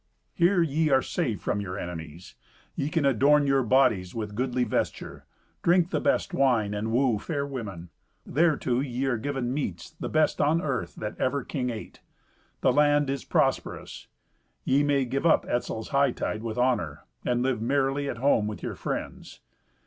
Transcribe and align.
Here 0.33 0.63
ye 0.63 0.89
are 0.89 1.03
safe 1.03 1.41
from 1.41 1.61
your 1.61 1.77
enemies. 1.77 2.33
Ye 2.75 2.89
can 2.89 3.05
adorn 3.05 3.45
your 3.45 3.61
bodies 3.61 4.15
with 4.15 4.33
goodly 4.33 4.63
vesture, 4.63 5.27
drink 5.61 5.91
the 5.91 5.99
best 6.01 6.33
wine, 6.33 6.73
and 6.73 6.91
woo 6.91 7.19
fair 7.19 7.45
women. 7.45 7.91
Thereto, 8.27 8.79
ye 8.79 9.05
are 9.05 9.19
given 9.19 9.53
meats, 9.53 9.91
the 9.99 10.09
best 10.09 10.41
on 10.41 10.59
earth 10.59 10.95
that 10.95 11.19
ever 11.19 11.43
king 11.43 11.69
ate. 11.69 12.01
The 12.61 12.73
land 12.73 13.11
is 13.11 13.23
prosperous. 13.23 14.07
Ye 14.63 14.81
may 14.81 15.05
give 15.05 15.27
up 15.27 15.45
Etzel's 15.47 15.89
hightide 15.89 16.41
with 16.41 16.57
honour, 16.57 17.01
and 17.23 17.43
live 17.43 17.61
merrily 17.61 18.09
at 18.09 18.17
home 18.17 18.47
with 18.47 18.63
your 18.63 18.73
friends. 18.75 19.39